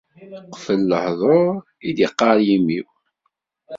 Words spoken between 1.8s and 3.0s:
i d-iqqar yimi-w.